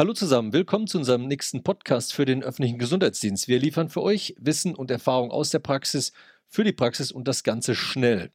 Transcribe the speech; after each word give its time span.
Hallo 0.00 0.14
zusammen, 0.14 0.54
willkommen 0.54 0.86
zu 0.86 0.96
unserem 0.96 1.26
nächsten 1.26 1.62
Podcast 1.62 2.14
für 2.14 2.24
den 2.24 2.42
öffentlichen 2.42 2.78
Gesundheitsdienst. 2.78 3.48
Wir 3.48 3.58
liefern 3.58 3.90
für 3.90 4.00
euch 4.00 4.34
Wissen 4.38 4.74
und 4.74 4.90
Erfahrung 4.90 5.30
aus 5.30 5.50
der 5.50 5.58
Praxis 5.58 6.14
für 6.48 6.64
die 6.64 6.72
Praxis 6.72 7.12
und 7.12 7.28
das 7.28 7.42
Ganze 7.42 7.74
schnell. 7.74 8.32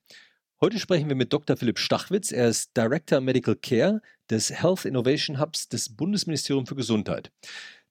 Heute 0.61 0.77
sprechen 0.77 1.09
wir 1.09 1.15
mit 1.15 1.33
Dr. 1.33 1.57
Philipp 1.57 1.79
Stachwitz. 1.79 2.31
Er 2.31 2.49
ist 2.49 2.77
Director 2.77 3.19
Medical 3.19 3.55
Care 3.55 4.03
des 4.29 4.51
Health 4.51 4.85
Innovation 4.85 5.39
Hubs 5.39 5.67
des 5.67 5.89
Bundesministeriums 5.89 6.69
für 6.69 6.75
Gesundheit. 6.75 7.31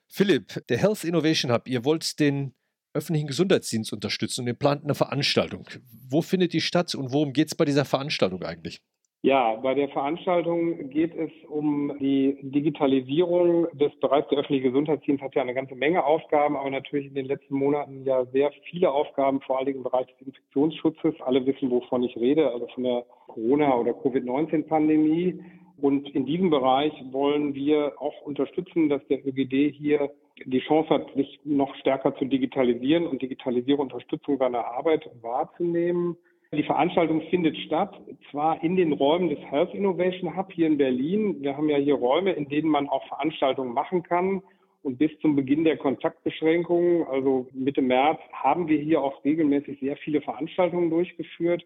Philipp, 0.08 0.68
der 0.68 0.80
Health 0.80 1.04
Innovation 1.04 1.52
Hub, 1.52 1.68
ihr 1.68 1.86
wollt 1.86 2.20
den 2.20 2.56
öffentlichen 2.94 3.28
Gesundheitsdienst 3.28 3.94
unterstützen 3.94 4.42
und 4.42 4.48
ihr 4.48 4.56
plant 4.56 4.84
eine 4.84 4.96
Veranstaltung. 4.96 5.68
Wo 6.08 6.22
findet 6.22 6.54
die 6.54 6.62
statt 6.62 6.96
und 6.96 7.12
worum 7.12 7.34
geht 7.34 7.50
es 7.50 7.56
bei 7.56 7.66
dieser 7.66 7.86
Veranstaltung 7.86 8.42
eigentlich? 8.44 8.82
Ja, 9.22 9.56
bei 9.56 9.74
der 9.74 9.90
Veranstaltung 9.90 10.90
geht 10.92 11.14
es 11.14 11.30
um 11.50 11.92
die 12.00 12.38
Digitalisierung 12.42 13.68
des 13.74 13.94
Bereichs. 14.00 14.30
Der 14.30 14.40
öffentliche 14.40 14.70
Gesundheitsdienst 14.70 15.22
hat 15.22 15.36
ja 15.36 15.42
eine 15.42 15.54
ganze 15.54 15.76
Menge 15.76 16.06
Aufgaben, 16.06 16.56
aber 16.56 16.70
natürlich 16.70 17.08
in 17.08 17.16
den 17.16 17.26
letzten 17.26 17.56
Monaten 17.56 18.06
ja 18.06 18.24
sehr 18.28 18.50
viele 18.70 18.90
Aufgaben, 18.92 19.42
vor 19.42 19.60
allem 19.60 19.76
im 19.76 19.84
Bereich 19.84 20.08
des 20.08 20.28
Infektionsschutzes. 20.28 21.16
Alle 21.20 21.46
wissen, 21.46 21.70
wovon 21.70 22.04
ich 22.04 22.16
rede, 22.16 22.50
also 22.50 22.68
von 22.68 22.84
der 22.84 23.06
Corona- 23.28 23.76
oder 23.76 23.94
Covid-19-Pandemie. 23.94 25.44
Und 25.82 26.10
in 26.16 26.26
diesem 26.26 26.50
Bereich 26.50 26.94
wollen 27.12 27.54
wir 27.54 28.02
auch 28.02 28.22
unterstützen, 28.22 28.88
dass 28.88 29.06
der 29.08 29.26
ÖGD 29.28 29.76
hier 29.76 30.12
die 30.46 30.60
Chance 30.62 30.90
hat, 30.92 31.14
sich 31.16 31.42
noch 31.44 31.76
stärker 31.76 32.16
zu 32.16 32.24
digitalisieren 32.24 33.06
und 33.06 33.22
Digitalisierung 33.22 33.88
Unterstützung 33.88 34.38
seiner 34.38 34.66
Arbeit 34.66 35.10
wahrzunehmen. 35.22 36.16
Die 36.52 36.64
Veranstaltung 36.64 37.22
findet 37.30 37.56
statt, 37.58 37.94
zwar 38.32 38.64
in 38.64 38.76
den 38.76 38.92
Räumen 38.92 39.30
des 39.30 39.38
Health 39.52 39.72
Innovation 39.76 40.36
Hub 40.36 40.52
hier 40.52 40.66
in 40.66 40.80
Berlin. 40.80 41.44
Wir 41.44 41.56
haben 41.56 41.70
ja 41.70 41.78
hier 41.78 41.94
Räume, 41.94 42.32
in 42.32 42.50
denen 42.50 42.70
man 42.70 42.90
auch 42.90 43.08
Veranstaltungen 43.08 43.72
machen 43.72 44.02
kann. 44.02 44.42
Und 44.82 44.98
bis 44.98 45.12
zum 45.20 45.36
Beginn 45.36 45.64
der 45.64 45.78
Kontaktbeschränkungen, 45.78 47.06
also 47.06 47.48
Mitte 47.54 47.84
März, 47.84 48.20
haben 48.34 48.68
wir 48.68 48.80
hier 48.80 49.00
auch 49.04 49.24
regelmäßig 49.24 49.80
sehr 49.80 49.96
viele 49.98 50.22
Veranstaltungen 50.22 50.90
durchgeführt. 50.90 51.64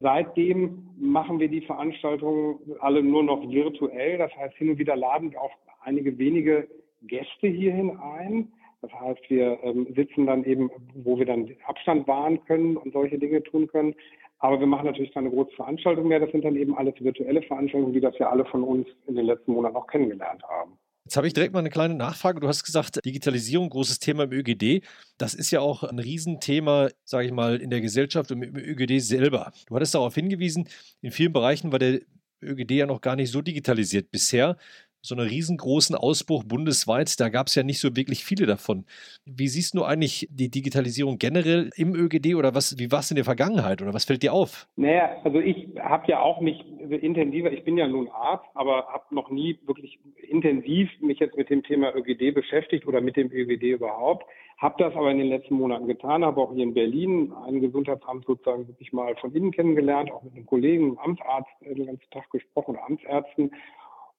Seitdem 0.00 0.86
machen 0.98 1.40
wir 1.40 1.48
die 1.48 1.62
Veranstaltungen 1.62 2.58
alle 2.80 3.02
nur 3.02 3.22
noch 3.22 3.40
virtuell. 3.48 4.18
Das 4.18 4.36
heißt, 4.36 4.54
hin 4.56 4.68
und 4.68 4.78
wieder 4.78 4.96
laden 4.96 5.30
wir 5.30 5.40
auch 5.40 5.52
einige 5.80 6.18
wenige 6.18 6.68
Gäste 7.00 7.46
hierhin 7.46 7.96
ein. 7.96 8.52
Das 8.82 8.92
heißt, 8.92 9.20
wir 9.28 9.58
ähm, 9.62 9.86
sitzen 9.96 10.26
dann 10.26 10.44
eben, 10.44 10.70
wo 10.94 11.18
wir 11.18 11.26
dann 11.26 11.48
Abstand 11.66 12.06
wahren 12.06 12.44
können 12.44 12.76
und 12.76 12.92
solche 12.92 13.18
Dinge 13.18 13.42
tun 13.42 13.66
können. 13.66 13.94
Aber 14.38 14.60
wir 14.60 14.66
machen 14.66 14.86
natürlich 14.86 15.12
keine 15.12 15.30
große 15.30 15.56
Veranstaltung 15.56 16.08
mehr. 16.08 16.20
Das 16.20 16.30
sind 16.30 16.44
dann 16.44 16.56
eben 16.56 16.76
alles 16.76 16.94
virtuelle 17.00 17.42
Veranstaltungen, 17.42 17.94
wie 17.94 18.00
das 18.00 18.18
ja 18.18 18.30
alle 18.30 18.44
von 18.44 18.62
uns 18.62 18.86
in 19.06 19.16
den 19.16 19.26
letzten 19.26 19.52
Monaten 19.52 19.76
auch 19.76 19.86
kennengelernt 19.86 20.42
haben. 20.44 20.78
Jetzt 21.04 21.16
habe 21.16 21.28
ich 21.28 21.34
direkt 21.34 21.52
mal 21.52 21.60
eine 21.60 21.70
kleine 21.70 21.94
Nachfrage. 21.94 22.40
Du 22.40 22.48
hast 22.48 22.64
gesagt, 22.64 23.04
Digitalisierung, 23.04 23.70
großes 23.70 24.00
Thema 24.00 24.24
im 24.24 24.32
ÖGD. 24.32 24.84
Das 25.18 25.34
ist 25.34 25.52
ja 25.52 25.60
auch 25.60 25.84
ein 25.84 26.00
Riesenthema, 26.00 26.88
sage 27.04 27.26
ich 27.26 27.32
mal, 27.32 27.56
in 27.62 27.70
der 27.70 27.80
Gesellschaft 27.80 28.32
und 28.32 28.42
im 28.42 28.56
ÖGD 28.56 29.00
selber. 29.00 29.52
Du 29.68 29.76
hattest 29.76 29.94
darauf 29.94 30.16
hingewiesen, 30.16 30.68
in 31.02 31.12
vielen 31.12 31.32
Bereichen 31.32 31.70
war 31.70 31.78
der 31.78 32.00
ÖGD 32.42 32.72
ja 32.72 32.86
noch 32.86 33.00
gar 33.00 33.14
nicht 33.14 33.30
so 33.30 33.40
digitalisiert 33.40 34.10
bisher 34.10 34.56
so 35.02 35.14
einen 35.14 35.28
riesengroßen 35.28 35.94
Ausbruch 35.96 36.44
bundesweit, 36.44 37.18
da 37.20 37.28
gab 37.28 37.46
es 37.46 37.54
ja 37.54 37.62
nicht 37.62 37.80
so 37.80 37.94
wirklich 37.96 38.24
viele 38.24 38.46
davon. 38.46 38.84
Wie 39.24 39.48
siehst 39.48 39.74
du 39.74 39.84
eigentlich 39.84 40.28
die 40.30 40.50
Digitalisierung 40.50 41.18
generell 41.18 41.70
im 41.76 41.94
ÖGD 41.94 42.34
oder 42.34 42.54
was, 42.54 42.78
wie 42.78 42.90
war 42.90 43.00
es 43.00 43.10
in 43.10 43.16
der 43.16 43.24
Vergangenheit 43.24 43.82
oder 43.82 43.94
was 43.94 44.04
fällt 44.04 44.22
dir 44.22 44.32
auf? 44.32 44.66
Naja, 44.76 45.16
also 45.24 45.38
ich 45.38 45.68
habe 45.80 46.04
ja 46.08 46.20
auch 46.20 46.40
mich 46.40 46.64
intensiver, 46.80 47.52
ich 47.52 47.64
bin 47.64 47.76
ja 47.76 47.86
nun 47.86 48.08
Arzt, 48.08 48.46
aber 48.54 48.86
habe 48.88 49.14
noch 49.14 49.30
nie 49.30 49.58
wirklich 49.66 49.98
intensiv 50.28 50.90
mich 51.00 51.18
jetzt 51.18 51.36
mit 51.36 51.50
dem 51.50 51.62
Thema 51.62 51.94
ÖGD 51.94 52.34
beschäftigt 52.34 52.86
oder 52.86 53.00
mit 53.00 53.16
dem 53.16 53.30
ÖGD 53.30 53.62
überhaupt. 53.62 54.26
Habe 54.58 54.82
das 54.82 54.94
aber 54.94 55.10
in 55.10 55.18
den 55.18 55.28
letzten 55.28 55.54
Monaten 55.54 55.86
getan, 55.86 56.24
habe 56.24 56.40
auch 56.40 56.52
hier 56.52 56.62
in 56.62 56.72
Berlin 56.72 57.32
ein 57.46 57.60
Gesundheitsamt 57.60 58.24
sozusagen 58.24 58.66
wirklich 58.66 58.90
mal 58.92 59.14
von 59.16 59.34
innen 59.34 59.52
kennengelernt, 59.52 60.10
auch 60.10 60.22
mit 60.22 60.32
einem 60.32 60.46
Kollegen, 60.46 60.84
einem 60.84 60.98
Amtsarzt 60.98 61.50
äh, 61.60 61.74
den 61.74 61.86
ganzen 61.86 62.10
Tag 62.10 62.30
gesprochen 62.30 62.72
oder 62.74 62.84
Amtsärzten 62.86 63.50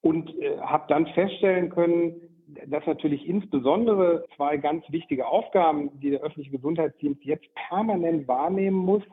und 0.02 0.30
äh, 0.40 0.58
habe 0.60 0.86
dann 0.88 1.08
feststellen 1.08 1.70
können, 1.70 2.16
dass 2.68 2.86
natürlich 2.86 3.28
insbesondere 3.28 4.26
zwei 4.36 4.58
ganz 4.58 4.84
wichtige 4.90 5.28
Aufgaben, 5.28 5.92
die 6.00 6.12
der 6.12 6.22
öffentliche 6.22 6.52
Gesundheitsdienst 6.52 7.24
jetzt 7.24 7.48
permanent 7.56 8.28
wahrnehmen 8.28 8.78
muss, 8.78 9.04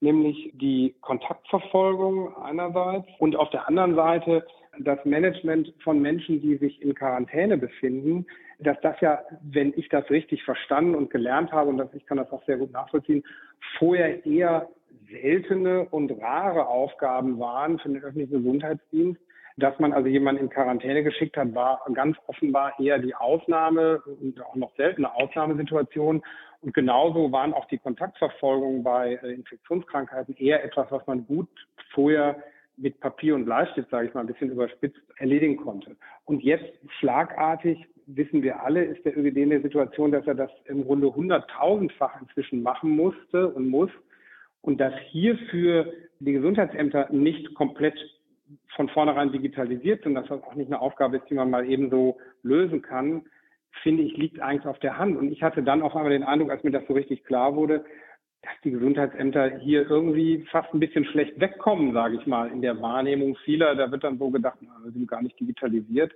nämlich 0.00 0.52
die 0.54 0.94
Kontaktverfolgung 1.00 2.34
einerseits 2.36 3.06
und 3.18 3.36
auf 3.36 3.50
der 3.50 3.68
anderen 3.68 3.94
Seite 3.94 4.46
das 4.80 5.04
Management 5.04 5.74
von 5.82 6.00
Menschen, 6.00 6.40
die 6.40 6.56
sich 6.56 6.80
in 6.82 6.94
Quarantäne 6.94 7.58
befinden, 7.58 8.26
dass 8.60 8.80
das 8.80 9.00
ja, 9.00 9.20
wenn 9.42 9.72
ich 9.76 9.88
das 9.88 10.08
richtig 10.10 10.44
verstanden 10.44 10.94
und 10.94 11.10
gelernt 11.10 11.52
habe, 11.52 11.70
und 11.70 11.78
das, 11.78 11.92
ich 11.94 12.06
kann 12.06 12.18
das 12.18 12.30
auch 12.30 12.44
sehr 12.44 12.58
gut 12.58 12.72
nachvollziehen, 12.72 13.24
vorher 13.78 14.24
eher 14.24 14.68
seltene 15.10 15.86
und 15.90 16.10
rare 16.20 16.68
Aufgaben 16.68 17.38
waren 17.38 17.78
für 17.78 17.88
den 17.88 18.02
öffentlichen 18.02 18.32
Gesundheitsdienst 18.32 19.20
dass 19.58 19.76
man 19.80 19.92
also 19.92 20.08
jemanden 20.08 20.44
in 20.44 20.50
Quarantäne 20.50 21.02
geschickt 21.02 21.36
hat, 21.36 21.52
war 21.52 21.80
ganz 21.92 22.16
offenbar 22.28 22.78
eher 22.78 23.00
die 23.00 23.14
Ausnahme 23.14 24.00
und 24.20 24.40
auch 24.40 24.54
noch 24.54 24.74
seltene 24.76 25.12
Ausnahmesituation. 25.12 26.22
Und 26.60 26.74
genauso 26.74 27.32
waren 27.32 27.52
auch 27.52 27.66
die 27.66 27.78
Kontaktverfolgungen 27.78 28.84
bei 28.84 29.18
äh, 29.22 29.32
Infektionskrankheiten 29.32 30.36
eher 30.36 30.64
etwas, 30.64 30.86
was 30.90 31.04
man 31.08 31.26
gut 31.26 31.48
vorher 31.92 32.36
mit 32.76 33.00
Papier 33.00 33.34
und 33.34 33.46
Bleistift, 33.46 33.90
sage 33.90 34.06
ich 34.06 34.14
mal, 34.14 34.20
ein 34.20 34.28
bisschen 34.28 34.50
überspitzt 34.50 35.00
erledigen 35.16 35.56
konnte. 35.56 35.96
Und 36.24 36.44
jetzt 36.44 36.72
schlagartig, 37.00 37.84
wissen 38.06 38.42
wir 38.42 38.62
alle, 38.62 38.84
ist 38.84 39.04
der 39.04 39.18
ÖGD 39.18 39.38
in 39.38 39.50
der 39.50 39.62
Situation, 39.62 40.12
dass 40.12 40.26
er 40.28 40.36
das 40.36 40.50
im 40.66 40.84
Grunde 40.84 41.12
hunderttausendfach 41.12 42.20
inzwischen 42.20 42.62
machen 42.62 42.90
musste 42.90 43.48
und 43.48 43.68
muss. 43.68 43.90
Und 44.60 44.80
dass 44.80 44.94
hierfür 45.10 45.92
die 46.20 46.32
Gesundheitsämter 46.32 47.08
nicht 47.10 47.54
komplett 47.54 47.96
von 48.74 48.88
vornherein 48.88 49.32
digitalisiert 49.32 50.02
sind, 50.02 50.14
dass 50.14 50.28
das 50.28 50.42
auch 50.42 50.54
nicht 50.54 50.68
eine 50.68 50.80
Aufgabe 50.80 51.18
ist, 51.18 51.28
die 51.30 51.34
man 51.34 51.50
mal 51.50 51.68
eben 51.68 51.90
so 51.90 52.18
lösen 52.42 52.82
kann, 52.82 53.22
finde 53.82 54.02
ich, 54.02 54.16
liegt 54.16 54.40
eigentlich 54.40 54.66
auf 54.66 54.78
der 54.78 54.98
Hand. 54.98 55.16
Und 55.16 55.30
ich 55.30 55.42
hatte 55.42 55.62
dann 55.62 55.82
auf 55.82 55.94
einmal 55.94 56.12
den 56.12 56.24
Eindruck, 56.24 56.50
als 56.50 56.64
mir 56.64 56.70
das 56.70 56.86
so 56.86 56.94
richtig 56.94 57.24
klar 57.24 57.54
wurde, 57.54 57.84
dass 58.42 58.52
die 58.64 58.70
Gesundheitsämter 58.70 59.58
hier 59.58 59.88
irgendwie 59.88 60.46
fast 60.50 60.72
ein 60.72 60.80
bisschen 60.80 61.04
schlecht 61.04 61.40
wegkommen, 61.40 61.92
sage 61.92 62.16
ich 62.16 62.26
mal, 62.26 62.50
in 62.50 62.62
der 62.62 62.80
Wahrnehmung 62.80 63.36
vieler. 63.44 63.74
Da 63.74 63.90
wird 63.90 64.04
dann 64.04 64.18
so 64.18 64.30
gedacht, 64.30 64.58
na, 64.60 64.76
wir 64.82 64.92
sind 64.92 65.08
gar 65.08 65.22
nicht 65.22 65.38
digitalisiert. 65.40 66.12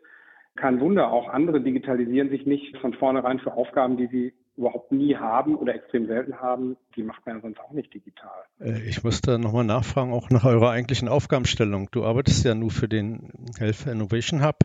Kein 0.55 0.81
Wunder, 0.81 1.11
auch 1.11 1.29
andere 1.29 1.61
digitalisieren 1.61 2.31
sich 2.31 2.47
nicht 2.47 2.77
von 2.79 2.95
vornherein 2.95 3.41
für 3.41 3.55
Aufgaben, 3.55 3.97
die 3.97 4.07
sie 4.07 4.33
überhaupt 4.57 4.93
nie 4.93 5.17
haben 5.17 5.57
oder 5.57 5.75
extrem 5.75 6.07
selten 6.07 6.41
haben, 6.41 6.77
die 6.95 7.03
macht 7.03 7.25
man 7.25 7.37
ja 7.37 7.41
sonst 7.43 7.61
auch 7.61 7.73
nicht 7.73 7.93
digital. 7.95 8.31
Äh, 8.61 8.83
ich 8.87 9.03
musste 9.03 9.39
nochmal 9.39 9.65
nachfragen, 9.65 10.13
auch 10.13 10.31
nach 10.31 10.45
eurer 10.45 10.71
eigentlichen 10.71 11.09
Aufgabenstellung. 11.09 11.89
Du 11.91 12.05
arbeitest 12.05 12.45
ja 12.45 12.55
nur 12.55 12.71
für 12.71 12.89
den 12.89 13.33
Health 13.59 13.87
Innovation 13.87 14.45
Hub. 14.45 14.57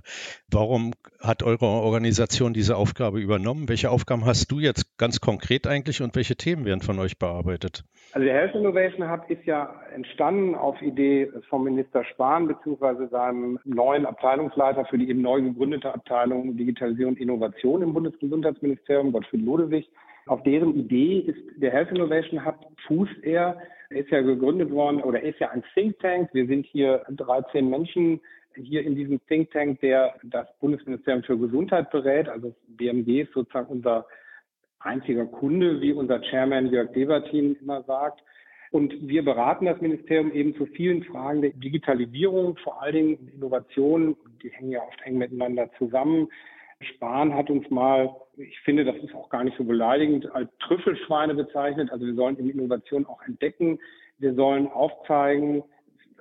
Warum 0.52 0.94
hat 1.22 1.42
eure 1.44 1.66
Organisation 1.66 2.54
diese 2.54 2.76
Aufgabe 2.76 3.20
übernommen? 3.20 3.70
Welche 3.70 3.90
Aufgaben 3.90 4.26
hast 4.26 4.52
du 4.52 4.60
jetzt 4.60 4.98
ganz 4.98 5.22
konkret 5.22 5.68
eigentlich 5.68 6.02
und 6.02 6.16
welche 6.16 6.36
Themen 6.36 6.66
werden 6.66 6.82
von 6.82 7.00
euch 7.00 7.18
bearbeitet? 7.18 7.84
Also 8.14 8.26
der 8.26 8.36
Health 8.36 8.56
Innovation 8.56 9.10
Hub 9.10 9.30
ist 9.30 9.46
ja 9.46 9.74
entstanden 9.94 10.56
auf 10.56 10.82
Idee 10.82 11.32
vom 11.50 11.64
Minister 11.64 12.04
Spahn 12.06 12.48
bzw. 12.48 13.08
seinem 13.08 13.60
neuen 13.64 14.06
Abteilungsleiter 14.06 14.86
für 14.86 14.98
die 14.98 15.10
eben 15.10 15.22
neu 15.22 15.42
gegründete 15.42 15.94
Abteilung 15.94 16.56
Digitalisierung 16.58 17.14
und 17.14 17.20
Innovation 17.20 17.82
im 17.82 17.94
Bundesgesundheitsministerium, 17.94 19.12
Gottfried 19.12 19.46
Ludewig. 19.78 19.90
Auf 20.28 20.44
deren 20.44 20.76
Idee 20.76 21.20
ist 21.20 21.40
der 21.56 21.72
Health 21.72 21.92
Innovation 21.92 22.46
Hub 22.46 22.56
fußt 22.88 23.24
er. 23.24 23.58
Er 23.90 23.98
ist 23.98 24.10
ja 24.10 24.22
gegründet 24.22 24.72
worden 24.72 25.02
oder 25.02 25.22
ist 25.22 25.40
ja 25.40 25.50
ein 25.52 25.64
Think 25.74 26.00
Tank. 26.00 26.30
Wir 26.34 26.48
sind 26.48 26.66
hier 26.66 27.06
13 27.10 27.70
Menschen 27.70 28.20
hier 28.56 28.86
in 28.86 28.96
diesem 28.96 29.26
Think 29.28 29.52
Tank, 29.52 29.80
der 29.80 30.16
das 30.24 30.48
Bundesministerium 30.60 31.24
für 31.24 31.38
Gesundheit 31.38 31.90
berät. 31.92 32.28
Also 32.28 32.54
BMG 32.68 33.22
ist 33.22 33.34
sozusagen 33.34 33.68
unser 33.68 34.06
einziger 34.80 35.26
Kunde, 35.26 35.80
wie 35.80 35.94
unser 35.94 36.22
Chairman 36.22 36.68
Jörg 36.68 36.92
Devertin 36.92 37.56
immer 37.62 37.84
sagt. 37.84 38.22
Und 38.72 39.08
wir 39.08 39.24
beraten 39.24 39.66
das 39.66 39.80
Ministerium 39.80 40.34
eben 40.34 40.54
zu 40.56 40.66
vielen 40.66 41.04
Fragen 41.04 41.42
der 41.42 41.52
Digitalisierung, 41.52 42.58
vor 42.58 42.82
allen 42.82 42.96
Dingen 42.96 43.32
Innovation. 43.34 44.18
Die 44.44 44.50
hängen 44.50 44.72
ja 44.72 44.82
oft 44.82 45.02
eng 45.06 45.20
miteinander 45.20 45.70
zusammen. 45.78 46.28
Spahn 46.82 47.34
hat 47.34 47.50
uns 47.50 47.70
mal, 47.70 48.16
ich 48.38 48.60
finde, 48.62 48.86
das 48.86 48.96
ist 48.98 49.14
auch 49.16 49.30
gar 49.30 49.44
nicht 49.44 49.58
so 49.58 49.64
beleidigend, 49.64 50.34
als 50.34 50.50
Trüffelschweine 50.60 51.34
bezeichnet. 51.34 51.92
Also 51.92 52.06
wir 52.06 52.16
sollen 52.16 52.38
Innovation 52.38 53.06
auch 53.06 53.22
entdecken. 53.24 53.80
Wir 54.20 54.34
sollen 54.36 54.68
aufzeigen 54.68 55.64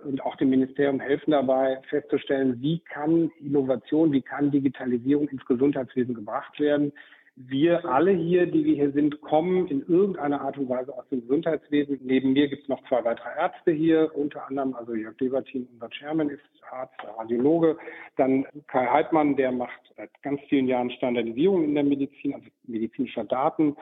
und 0.05 0.23
auch 0.23 0.37
dem 0.37 0.51
Ministerium 0.51 1.01
helfen 1.01 1.31
dabei, 1.33 1.81
festzustellen, 1.89 2.61
wie 2.61 2.79
kann 2.81 3.31
Innovation, 3.41 4.13
wie 4.13 4.23
kann 4.23 4.51
Digitalisierung 4.51 5.29
ins 5.29 5.45
Gesundheitswesen 5.47 6.15
gebracht 6.15 6.59
werden 6.61 6.93
wir 7.37 7.85
alle 7.85 8.13
hier, 8.13 8.47
die 8.47 8.65
wir 8.65 8.75
hier 8.75 8.93
sind, 8.93 9.21
kommen 9.21 9.69
in 9.69 9.87
irgendeiner 9.87 10.41
Art 10.41 10.57
und 10.57 10.71
Weise 10.71 10.97
aus 10.97 11.07
dem 11.11 11.21
Gesundheitswesen. 11.21 12.01
Neben 12.03 12.33
mir 12.33 12.49
gibt 12.49 12.63
es 12.63 12.69
noch 12.69 12.83
zwei 12.89 13.05
weitere 13.05 13.29
Ärzte 13.39 13.73
hier, 13.73 14.11
unter 14.15 14.49
anderem, 14.49 14.75
also 14.75 14.95
Jörg 14.95 15.17
Debertin, 15.19 15.69
unser 15.75 15.91
Chairman, 15.91 16.31
ist 16.31 16.43
Arzt, 16.71 16.95
Radiologe. 17.19 17.77
Dann 18.17 18.47
Kai 18.69 18.87
Heidmann, 18.87 19.37
der 19.37 19.53
macht 19.53 19.81
seit 19.97 20.11
ganz 20.23 20.41
vielen 20.49 20.67
Jahren 20.67 20.91
Standardisierung 20.91 21.65
in 21.65 21.75
der 21.75 21.85
Medizin, 21.85 22.35
also 22.35 22.47
medizinischer 22.65 23.25
Daten. 23.25 23.77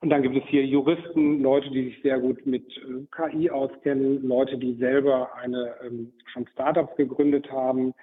Und 0.00 0.10
dann 0.10 0.22
gibt 0.22 0.36
es 0.36 0.44
hier 0.44 0.64
Juristen, 0.64 1.42
Leute, 1.42 1.70
die 1.70 1.86
sich 1.86 2.02
sehr 2.02 2.20
gut 2.20 2.46
mit 2.46 2.64
äh, 2.76 3.06
KI 3.10 3.50
auskennen, 3.50 4.22
Leute, 4.22 4.56
die 4.56 4.74
selber 4.74 5.34
eine 5.34 5.74
ähm, 5.84 6.12
schon 6.26 6.46
Startups 6.52 6.94
gegründet 6.96 7.50
haben, 7.50 7.94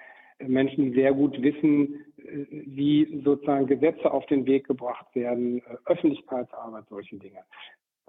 Menschen, 0.46 0.84
die 0.84 1.00
sehr 1.00 1.12
gut 1.12 1.40
wissen, 1.42 2.04
äh, 2.18 2.46
wie 2.50 3.22
sozusagen 3.24 3.66
Gesetze 3.66 4.10
auf 4.10 4.26
den 4.26 4.46
Weg 4.46 4.66
gebracht 4.66 5.06
werden, 5.14 5.58
äh, 5.58 5.62
Öffentlichkeitsarbeit, 5.86 6.84
solche 6.88 7.16
Dinge. 7.16 7.40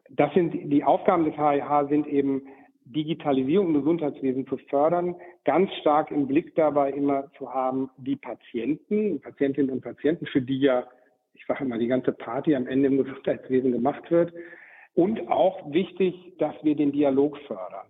Das 0.10 0.34
sind 0.34 0.54
die 0.54 0.84
Aufgaben 0.84 1.26
des 1.26 1.36
HIH 1.36 1.88
sind 1.90 2.08
eben 2.08 2.44
Digitalisierung 2.86 3.68
im 3.68 3.74
Gesundheitswesen 3.76 4.46
zu 4.48 4.58
fördern, 4.70 5.16
ganz 5.46 5.72
stark 5.76 6.12
im 6.12 6.28
Blick 6.28 6.54
dabei 6.56 6.92
immer 6.92 7.32
zu 7.38 7.54
haben, 7.54 7.90
die 7.98 8.16
Patienten, 8.16 9.22
Patientinnen 9.22 9.72
und 9.72 9.82
Patienten, 9.82 10.26
für 10.26 10.42
die 10.42 10.60
ja, 10.60 10.86
ich 11.34 11.46
sage 11.46 11.64
immer, 11.64 11.78
die 11.78 11.88
ganze 11.88 12.12
Party 12.12 12.56
am 12.56 12.68
Ende 12.68 12.88
im 12.88 12.98
Gesundheitswesen 12.98 13.72
gemacht 13.72 14.12
wird. 14.12 14.34
Und 14.96 15.28
auch 15.30 15.72
wichtig, 15.72 16.34
dass 16.38 16.56
wir 16.64 16.76
den 16.76 16.92
Dialog 16.92 17.38
fördern. 17.48 17.88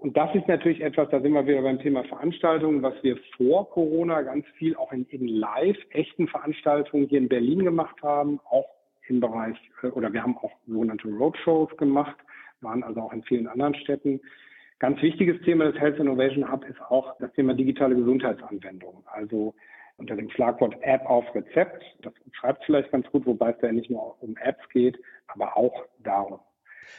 Und 0.00 0.16
das 0.16 0.34
ist 0.34 0.48
natürlich 0.48 0.80
etwas, 0.80 1.08
da 1.10 1.20
sind 1.20 1.32
wir 1.32 1.46
wieder 1.46 1.62
beim 1.62 1.78
Thema 1.78 2.02
Veranstaltungen, 2.04 2.82
was 2.82 2.94
wir 3.02 3.16
vor 3.36 3.70
Corona 3.70 4.22
ganz 4.22 4.44
viel 4.56 4.74
auch 4.76 4.92
in, 4.92 5.06
in 5.06 5.28
live 5.28 5.78
echten 5.90 6.26
Veranstaltungen 6.26 7.06
hier 7.06 7.18
in 7.18 7.28
Berlin 7.28 7.64
gemacht 7.64 8.02
haben, 8.02 8.40
auch 8.50 8.68
im 9.06 9.20
Bereich, 9.20 9.56
äh, 9.82 9.88
oder 9.88 10.12
wir 10.12 10.22
haben 10.22 10.36
auch 10.38 10.52
sogenannte 10.66 11.08
Roadshows 11.08 11.76
gemacht, 11.76 12.16
waren 12.60 12.82
also 12.82 13.02
auch 13.02 13.12
in 13.12 13.22
vielen 13.22 13.46
anderen 13.46 13.74
Städten. 13.76 14.20
Ganz 14.80 15.00
wichtiges 15.00 15.40
Thema 15.42 15.70
des 15.70 15.80
Health 15.80 15.98
Innovation 15.98 16.50
Hub 16.50 16.64
ist 16.68 16.80
auch 16.80 17.16
das 17.18 17.32
Thema 17.34 17.54
digitale 17.54 17.94
Gesundheitsanwendung. 17.94 19.04
Also 19.06 19.54
unter 19.96 20.16
dem 20.16 20.30
Schlagwort 20.30 20.76
App 20.82 21.04
auf 21.06 21.24
Rezept. 21.34 21.82
Das 22.02 22.12
schreibt 22.32 22.64
vielleicht 22.64 22.90
ganz 22.92 23.06
gut, 23.10 23.26
wobei 23.26 23.50
es 23.50 23.60
ja 23.60 23.72
nicht 23.72 23.90
nur 23.90 24.20
um 24.22 24.36
Apps 24.36 24.68
geht, 24.70 24.98
aber 25.26 25.56
auch 25.56 25.84
darum. 25.98 26.38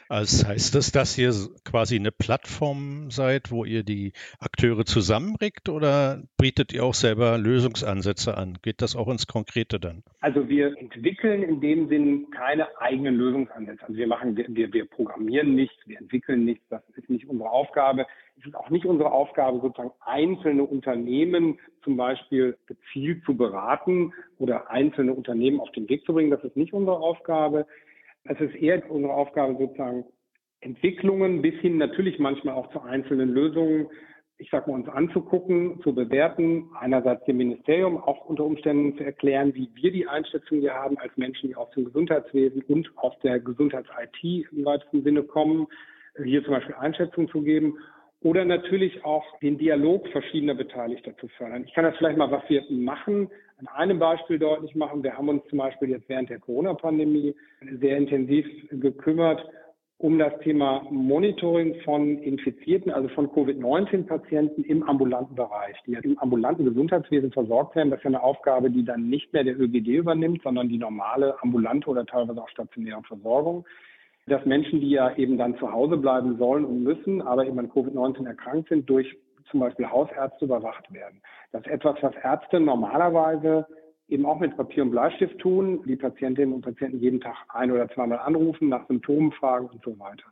Also 0.07 0.47
heißt 0.47 0.73
das, 0.75 0.91
dass 0.91 1.17
ihr 1.17 1.31
quasi 1.63 1.95
eine 1.95 2.11
Plattform 2.11 3.11
seid, 3.11 3.51
wo 3.51 3.63
ihr 3.63 3.83
die 3.83 4.13
Akteure 4.39 4.85
zusammenbringt 4.85 5.69
oder 5.69 6.23
bietet 6.37 6.73
ihr 6.73 6.83
auch 6.83 6.93
selber 6.93 7.37
Lösungsansätze 7.37 8.35
an? 8.35 8.57
Geht 8.61 8.81
das 8.81 8.95
auch 8.95 9.07
ins 9.07 9.27
Konkrete 9.27 9.79
dann? 9.79 10.03
Also 10.19 10.49
wir 10.49 10.77
entwickeln 10.77 11.43
in 11.43 11.61
dem 11.61 11.89
Sinn 11.89 12.31
keine 12.31 12.67
eigenen 12.79 13.15
Lösungsansätze. 13.15 13.83
Also 13.83 13.95
wir 13.95 14.07
machen, 14.07 14.35
wir, 14.35 14.73
wir 14.73 14.85
programmieren 14.85 15.55
nichts, 15.55 15.77
wir 15.85 15.99
entwickeln 15.99 16.45
nichts, 16.45 16.63
das 16.69 16.81
ist 16.95 17.09
nicht 17.09 17.27
unsere 17.27 17.49
Aufgabe. 17.49 18.05
Es 18.39 18.45
ist 18.45 18.55
auch 18.55 18.69
nicht 18.69 18.85
unsere 18.85 19.11
Aufgabe, 19.11 19.59
sozusagen 19.59 19.91
einzelne 19.99 20.63
Unternehmen 20.63 21.59
zum 21.83 21.97
Beispiel 21.97 22.57
gezielt 22.67 23.23
zu 23.25 23.35
beraten 23.35 24.13
oder 24.37 24.69
einzelne 24.69 25.13
Unternehmen 25.13 25.59
auf 25.59 25.71
den 25.71 25.89
Weg 25.89 26.05
zu 26.05 26.13
bringen. 26.13 26.31
Das 26.31 26.43
ist 26.43 26.55
nicht 26.55 26.73
unsere 26.73 26.97
Aufgabe. 26.97 27.65
Es 28.23 28.39
ist 28.39 28.55
eher 28.55 28.89
unsere 28.89 29.13
Aufgabe, 29.13 29.55
sozusagen 29.57 30.05
Entwicklungen 30.61 31.41
bis 31.41 31.55
hin 31.61 31.77
natürlich 31.77 32.19
manchmal 32.19 32.55
auch 32.55 32.69
zu 32.71 32.81
einzelnen 32.81 33.29
Lösungen, 33.29 33.87
ich 34.37 34.49
sag 34.51 34.67
mal, 34.67 34.75
uns 34.75 34.87
anzugucken, 34.87 35.81
zu 35.83 35.93
bewerten, 35.93 36.69
einerseits 36.79 37.25
dem 37.25 37.37
Ministerium 37.37 37.97
auch 37.97 38.25
unter 38.25 38.45
Umständen 38.45 38.97
zu 38.97 39.03
erklären, 39.03 39.53
wie 39.53 39.69
wir 39.75 39.91
die 39.91 40.07
Einschätzung 40.07 40.59
hier 40.59 40.73
haben 40.73 40.97
als 40.97 41.15
Menschen, 41.17 41.49
die 41.49 41.55
aus 41.55 41.69
dem 41.71 41.85
Gesundheitswesen 41.85 42.61
und 42.63 42.89
aus 42.97 43.13
der 43.21 43.39
Gesundheits-IT 43.39 44.51
im 44.51 44.65
weitesten 44.65 45.03
Sinne 45.03 45.23
kommen, 45.23 45.67
hier 46.23 46.43
zum 46.43 46.53
Beispiel 46.53 46.75
Einschätzungen 46.75 47.29
zu 47.29 47.41
geben 47.41 47.77
oder 48.21 48.45
natürlich 48.45 49.03
auch 49.05 49.25
den 49.39 49.57
Dialog 49.57 50.07
verschiedener 50.09 50.55
Beteiligter 50.55 51.15
zu 51.17 51.27
fördern. 51.29 51.63
Ich 51.65 51.73
kann 51.73 51.85
das 51.85 51.95
vielleicht 51.97 52.17
mal, 52.17 52.31
was 52.31 52.43
wir 52.49 52.63
machen, 52.69 53.29
an 53.59 53.67
einem 53.67 53.99
Beispiel 53.99 54.39
deutlich 54.39 54.75
machen. 54.75 55.03
Wir 55.03 55.17
haben 55.17 55.29
uns 55.29 55.43
zum 55.49 55.59
Beispiel 55.59 55.89
jetzt 55.89 56.07
während 56.07 56.29
der 56.29 56.39
Corona-Pandemie 56.39 57.35
sehr 57.79 57.97
intensiv 57.97 58.45
gekümmert 58.71 59.45
um 60.01 60.17
das 60.17 60.31
Thema 60.39 60.87
Monitoring 60.89 61.75
von 61.83 62.19
Infizierten, 62.19 62.89
also 62.89 63.09
von 63.09 63.29
Covid-19-Patienten 63.33 64.63
im 64.63 64.83
ambulanten 64.83 65.35
Bereich, 65.35 65.75
die 65.85 65.93
im 65.95 66.17
ambulanten 66.19 66.63
Gesundheitswesen 66.63 67.33
versorgt 67.33 67.75
werden. 67.75 67.89
Das 67.89 67.99
ist 67.99 68.05
ja 68.05 68.11
eine 68.11 68.23
Aufgabe, 68.23 68.71
die 68.71 68.85
dann 68.85 69.09
nicht 69.09 69.33
mehr 69.33 69.43
der 69.43 69.59
ÖGD 69.59 69.87
übernimmt, 69.87 70.41
sondern 70.41 70.69
die 70.69 70.77
normale 70.77 71.35
ambulante 71.43 71.89
oder 71.89 72.05
teilweise 72.05 72.41
auch 72.41 72.49
stationäre 72.49 73.03
Versorgung 73.03 73.65
dass 74.29 74.45
Menschen, 74.45 74.79
die 74.79 74.91
ja 74.91 75.15
eben 75.17 75.37
dann 75.37 75.57
zu 75.57 75.71
Hause 75.71 75.97
bleiben 75.97 76.37
sollen 76.37 76.63
und 76.63 76.83
müssen, 76.83 77.21
aber 77.21 77.45
eben 77.45 77.57
an 77.59 77.71
Covid-19 77.71 78.27
erkrankt 78.27 78.69
sind, 78.69 78.89
durch 78.89 79.17
zum 79.49 79.59
Beispiel 79.59 79.89
Hausärzte 79.89 80.45
überwacht 80.45 80.91
werden. 80.93 81.21
Das 81.51 81.61
ist 81.61 81.71
etwas, 81.71 81.97
was 82.01 82.15
Ärzte 82.23 82.59
normalerweise 82.59 83.67
eben 84.07 84.25
auch 84.25 84.39
mit 84.39 84.57
Papier 84.57 84.83
und 84.83 84.91
Bleistift 84.91 85.37
tun, 85.39 85.83
die 85.85 85.95
Patientinnen 85.95 86.53
und 86.53 86.61
Patienten 86.61 86.99
jeden 86.99 87.21
Tag 87.21 87.35
ein- 87.49 87.71
oder 87.71 87.87
zweimal 87.89 88.19
anrufen, 88.19 88.69
nach 88.69 88.87
Symptomen 88.87 89.31
fragen 89.31 89.67
und 89.67 89.83
so 89.83 89.97
weiter. 89.99 90.25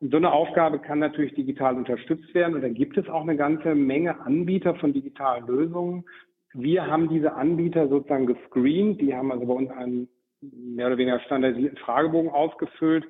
Und 0.00 0.10
so 0.10 0.16
eine 0.18 0.32
Aufgabe 0.32 0.78
kann 0.78 0.98
natürlich 0.98 1.34
digital 1.34 1.76
unterstützt 1.76 2.34
werden. 2.34 2.54
Und 2.54 2.62
da 2.62 2.68
gibt 2.68 2.96
es 2.98 3.08
auch 3.08 3.22
eine 3.22 3.36
ganze 3.36 3.74
Menge 3.74 4.20
Anbieter 4.20 4.74
von 4.76 4.92
digitalen 4.92 5.46
Lösungen. 5.46 6.04
Wir 6.52 6.86
haben 6.86 7.08
diese 7.08 7.34
Anbieter 7.34 7.88
sozusagen 7.88 8.26
gescreent. 8.26 9.00
Die 9.00 9.14
haben 9.14 9.32
also 9.32 9.46
bei 9.46 9.54
uns 9.54 9.70
einen 9.70 10.08
mehr 10.40 10.88
oder 10.88 10.98
weniger 10.98 11.20
standardisierten 11.20 11.78
Fragebogen 11.78 12.30
ausgefüllt, 12.30 13.06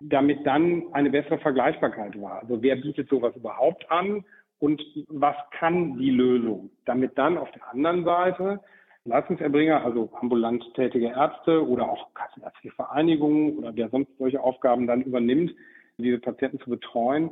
damit 0.00 0.46
dann 0.46 0.84
eine 0.92 1.10
bessere 1.10 1.38
Vergleichbarkeit 1.38 2.20
war. 2.20 2.42
Also 2.42 2.62
wer 2.62 2.76
bietet 2.76 3.08
sowas 3.08 3.34
überhaupt 3.34 3.90
an 3.90 4.24
und 4.58 4.82
was 5.08 5.36
kann 5.52 5.98
die 5.98 6.10
Lösung? 6.10 6.70
Damit 6.84 7.16
dann 7.16 7.38
auf 7.38 7.50
der 7.52 7.68
anderen 7.70 8.04
Seite 8.04 8.60
Leistungserbringer, 9.04 9.84
also 9.84 10.10
ambulant 10.20 10.62
tätige 10.74 11.08
Ärzte 11.08 11.66
oder 11.66 11.88
auch 11.88 12.12
kassenärztliche 12.14 12.74
Vereinigungen 12.74 13.56
oder 13.56 13.74
wer 13.74 13.88
sonst 13.88 14.10
solche 14.18 14.40
Aufgaben 14.42 14.86
dann 14.86 15.02
übernimmt, 15.02 15.54
diese 15.96 16.18
Patienten 16.18 16.60
zu 16.60 16.70
betreuen, 16.70 17.30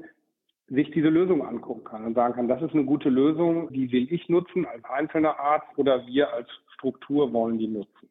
sich 0.69 0.91
diese 0.91 1.09
Lösung 1.09 1.47
angucken 1.47 1.85
kann 1.85 2.05
und 2.05 2.15
sagen 2.15 2.35
kann, 2.35 2.49
das 2.49 2.63
ist 2.63 2.73
eine 2.73 2.85
gute 2.85 3.09
Lösung, 3.09 3.73
die 3.73 3.93
will 3.93 4.13
ich 4.13 4.29
nutzen 4.29 4.67
als 4.67 4.85
einzelner 4.85 5.39
Arzt 5.39 5.69
oder 5.77 6.07
wir 6.07 6.33
als 6.33 6.49
Struktur 6.75 7.33
wollen 7.33 7.59
die 7.59 7.69
nutzen. 7.69 8.09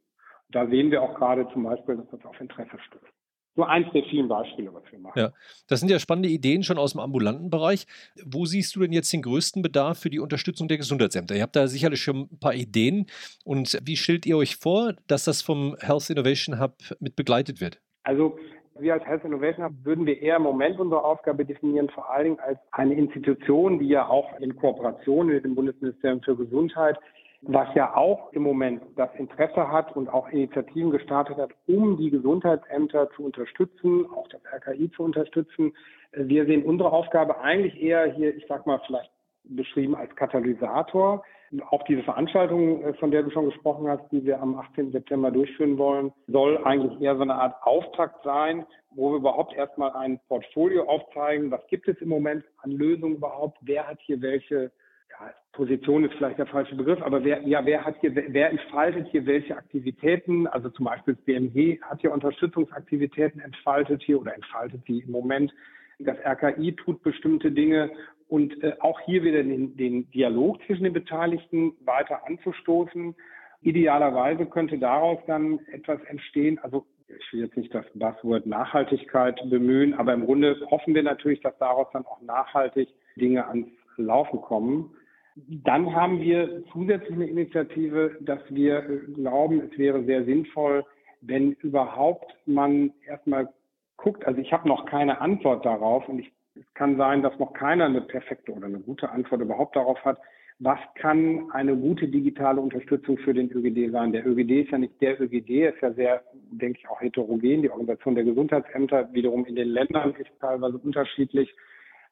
Da 0.50 0.68
sehen 0.68 0.92
wir 0.92 1.02
auch 1.02 1.16
gerade 1.16 1.48
zum 1.52 1.64
Beispiel, 1.64 1.98
dass 1.98 2.10
das 2.12 2.26
auf 2.26 2.40
Interesse 2.40 2.80
stößt 2.80 3.15
nur 3.56 3.70
eins 3.70 3.88
der 3.94 4.04
vielen 4.04 4.28
Beispiele, 4.28 4.74
was 4.74 4.84
wir 4.92 5.00
machen. 5.00 5.18
Ja, 5.18 5.32
das 5.68 5.80
sind 5.80 5.90
ja 5.90 6.00
spannende 6.00 6.30
Ideen 6.30 6.64
schon 6.64 6.78
aus 6.78 6.92
dem 6.92 7.02
ambulanten 7.02 7.50
Bereich. 7.50 7.86
Wo 8.24 8.46
siehst 8.46 8.76
du 8.76 8.82
denn 8.82 8.92
jetzt 8.92 9.12
den 9.14 9.22
größten 9.22 9.62
Bedarf 9.62 10.00
für 10.00 10.10
die 10.10 10.20
Unterstützung 10.20 10.68
der 10.68 10.78
Gesundheitsämter? 10.78 11.36
Ihr 11.36 11.42
habt 11.42 11.56
da 11.56 11.68
sicherlich 11.68 12.02
schon 12.02 12.28
ein 12.32 12.40
paar 12.40 12.54
Ideen. 12.54 13.08
Und 13.44 13.80
wie 13.84 13.96
stellt 13.96 14.26
ihr 14.26 14.38
euch 14.38 14.58
vor, 14.58 14.94
dass 15.08 15.26
das 15.26 15.42
vom 15.42 15.76
Health 15.80 16.10
Innovation 16.10 16.60
Hub 16.60 16.76
mit 17.00 17.16
begleitet 17.16 17.62
wird? 17.62 17.80
Also 18.04 18.38
wir 18.78 18.94
als 18.94 19.06
Health 19.06 19.24
Innovation 19.24 19.66
Hub 19.66 19.74
würden 19.84 20.06
wir 20.06 20.22
eher 20.22 20.36
im 20.36 20.44
Moment 20.44 20.78
unsere 20.80 21.04
Aufgabe 21.04 21.46
definieren, 21.46 21.90
vor 21.90 22.10
allen 22.10 22.26
Dingen 22.26 22.40
als 22.40 22.60
eine 22.72 22.94
Institution, 22.94 23.80
die 23.80 23.88
ja 23.88 24.08
auch 24.08 24.38
in 24.40 24.56
Kooperation 24.56 25.28
mit 25.28 25.46
dem 25.46 25.56
Bundesministerium 25.56 26.22
für 26.22 26.36
Gesundheit 26.36 26.98
was 27.42 27.68
ja 27.76 27.96
auch 27.96 28.32
im 28.34 28.44
Moment 28.44 28.82
das 28.96 29.10
Interesse 29.16 29.72
hat 29.72 29.96
und 29.96 30.10
auch 30.10 30.30
Initiativen 30.30 30.92
gestartet 30.92 31.38
hat, 31.38 31.52
um 31.68 31.98
die 31.98 32.10
Gesundheitsämter 32.10 33.10
zu 33.12 33.24
unterstützen, 33.24 34.06
auch 34.16 34.28
das 34.30 34.42
RKI 34.52 34.92
zu 34.92 35.04
unterstützen. 35.04 35.74
Wir 36.12 36.46
sehen 36.46 36.64
unsere 36.64 36.92
Aufgabe 36.92 37.40
eigentlich 37.40 37.82
eher 37.82 38.12
hier, 38.14 38.36
ich 38.36 38.46
sag 38.48 38.66
mal, 38.66 38.82
vielleicht 38.86 39.12
beschrieben 39.44 39.96
als 39.96 40.16
Katalysator. 40.16 41.24
Auch 41.70 41.84
diese 41.84 42.04
Veranstaltung, 42.04 42.84
äh, 42.84 42.94
von 42.96 43.12
der 43.12 43.24
du 43.24 43.30
schon 43.30 43.46
gesprochen 43.46 43.88
hast, 43.88 44.04
die 44.12 44.26
wir 44.26 44.42
am 44.42 44.58
18. 44.58 44.92
September 44.92 45.32
durchführen 45.32 45.78
wollen, 45.78 46.12
soll 46.28 46.58
eigentlich 46.64 47.00
eher 47.00 47.16
so 47.16 47.22
eine 47.22 47.36
Art 47.36 47.56
Auftakt 47.62 48.24
sein, 48.24 48.66
wo 48.92 49.12
wir 49.12 49.18
überhaupt 49.18 49.54
erstmal 49.54 49.92
ein 49.92 50.20
Portfolio 50.28 50.84
aufzeigen. 50.86 51.52
Was 51.52 51.66
gibt 51.68 51.88
es 51.88 51.98
im 52.02 52.10
Moment 52.10 52.44
an 52.64 52.72
Lösungen 52.72 53.18
überhaupt? 53.18 53.58
Wer 53.62 53.88
hat 53.88 54.00
hier 54.02 54.22
welche 54.22 54.72
ja, 55.20 55.34
Position 55.54 56.04
ist 56.04 56.14
vielleicht 56.16 56.40
der 56.40 56.48
falsche 56.48 56.76
Begriff, 56.76 57.02
aber 57.02 57.24
wer, 57.24 57.42
ja, 57.48 57.66
wer 57.66 57.86
hat 57.86 57.96
hier, 58.02 58.16
wer 58.16 58.52
entfaltet 58.52 59.08
hier 59.12 59.26
welche 59.26 59.56
Aktivitäten? 59.56 60.48
Also 60.48 60.70
zum 60.70 60.86
Beispiel 60.86 61.16
das 61.16 61.24
BMG 61.24 61.82
hat 61.82 62.02
hier 62.02 62.12
Unterstützungsaktivitäten 62.12 63.40
entfaltet 63.42 64.02
hier 64.04 64.20
oder 64.20 64.36
entfaltet 64.36 64.82
sie 64.86 65.00
im 65.00 65.12
Moment. 65.12 65.54
Das 66.00 66.18
RKI 66.26 66.74
tut 66.76 67.02
bestimmte 67.04 67.52
Dinge 67.52 67.90
und 68.28 68.62
äh, 68.64 68.76
auch 68.80 69.00
hier 69.02 69.24
wieder 69.24 69.44
den, 69.44 69.78
den 69.78 70.10
Dialog 70.12 70.62
zwischen 70.66 70.84
den 70.84 70.94
Beteiligten 70.94 71.74
weiter 71.86 72.28
anzustoßen. 72.28 73.16
Idealerweise 73.62 74.46
könnte 74.46 74.78
daraus 74.78 75.20
dann 75.28 75.60
etwas 75.72 76.02
entstehen. 76.04 76.60
Also 76.60 76.86
ich 77.08 77.34
will 77.34 77.42
jetzt 77.42 77.56
nicht 77.56 77.74
das 77.74 77.86
Buzzword 77.94 78.46
Nachhaltigkeit 78.46 79.40
bemühen, 79.50 79.94
aber 79.94 80.14
im 80.14 80.26
Grunde 80.26 80.60
hoffen 80.70 80.94
wir 80.96 81.04
natürlich, 81.04 81.40
dass 81.42 81.58
daraus 81.60 81.88
dann 81.94 82.06
auch 82.06 82.22
nachhaltig 82.22 82.90
Dinge 83.16 83.48
ans 83.48 83.68
Laufen 83.98 84.42
kommen. 84.42 84.96
Dann 85.36 85.94
haben 85.94 86.22
wir 86.22 86.64
zusätzlich 86.72 87.14
eine 87.14 87.28
Initiative, 87.28 88.18
dass 88.22 88.40
wir 88.50 88.82
glauben, 89.14 89.62
es 89.70 89.78
wäre 89.78 90.04
sehr 90.06 90.24
sinnvoll, 90.24 90.86
wenn 91.22 91.54
überhaupt 91.54 92.36
man 92.46 92.94
erstmal 93.06 93.50
guckt, 93.98 94.26
also 94.26 94.40
ich 94.40 94.54
habe 94.54 94.68
noch 94.68 94.86
keine 94.86 95.20
Antwort 95.20 95.66
darauf 95.66 96.08
und 96.08 96.20
ich, 96.20 96.32
es 96.56 96.74
kann 96.74 96.96
sein, 96.96 97.22
dass 97.22 97.38
noch 97.38 97.54
keiner 97.54 97.86
eine 97.86 98.02
perfekte 98.02 98.54
oder 98.54 98.68
eine 98.68 98.80
gute 98.80 99.10
Antwort 99.10 99.42
überhaupt 99.42 99.76
darauf 99.76 100.04
hat, 100.06 100.20
was 100.60 100.80
kann 100.96 101.52
eine 101.52 101.76
gute 101.76 102.08
digitale 102.08 102.62
Unterstützung 102.62 103.18
für 103.18 103.34
den 103.34 103.52
ÖGD 103.52 103.92
sein? 103.92 104.14
Der 104.14 104.26
ÖGD 104.26 104.64
ist 104.64 104.72
ja 104.72 104.78
nicht 104.78 105.02
der 105.02 105.20
ÖGD, 105.20 105.50
ist 105.50 105.82
ja 105.82 105.92
sehr, 105.92 106.24
denke 106.52 106.80
ich, 106.80 106.88
auch 106.88 107.02
heterogen. 107.02 107.62
Die 107.62 107.70
Organisation 107.70 108.16
der 108.16 108.24
Gesundheitsämter 108.24 109.12
wiederum 109.12 109.46
in 109.46 109.56
den 109.58 109.68
Ländern 109.68 110.16
ist 110.16 110.30
teilweise 110.40 110.78
unterschiedlich. 110.78 111.54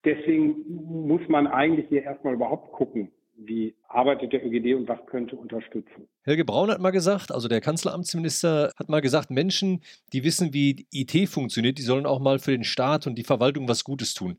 Deswegen 0.05 0.55
muss 1.07 1.21
man 1.27 1.47
eigentlich 1.47 1.87
hier 1.89 2.03
erstmal 2.03 2.33
überhaupt 2.33 2.71
gucken, 2.73 3.11
wie 3.37 3.73
arbeitet 3.87 4.33
der 4.33 4.45
ÖGD 4.45 4.75
und 4.75 4.87
was 4.87 5.03
könnte 5.07 5.35
unterstützen. 5.35 6.07
Helge 6.23 6.45
Braun 6.45 6.69
hat 6.69 6.79
mal 6.79 6.91
gesagt, 6.91 7.31
also 7.31 7.47
der 7.47 7.61
Kanzleramtsminister 7.61 8.71
hat 8.77 8.89
mal 8.89 9.01
gesagt, 9.01 9.31
Menschen, 9.31 9.81
die 10.11 10.23
wissen, 10.23 10.53
wie 10.53 10.85
IT 10.91 11.29
funktioniert, 11.29 11.77
die 11.77 11.83
sollen 11.83 12.05
auch 12.05 12.19
mal 12.19 12.39
für 12.39 12.51
den 12.51 12.63
Staat 12.63 13.07
und 13.07 13.17
die 13.17 13.23
Verwaltung 13.23 13.67
was 13.67 13.83
Gutes 13.83 14.13
tun. 14.13 14.37